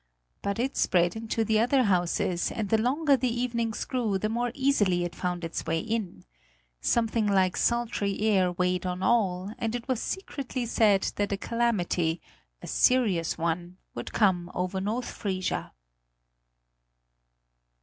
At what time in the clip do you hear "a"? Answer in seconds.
11.31-11.37, 12.63-12.67